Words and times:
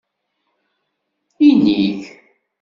Inig. 1.49 1.97